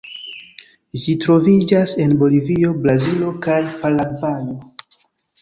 [1.03, 4.59] Ĝi troviĝas en Bolivio, Brazilo kaj Paragvajo.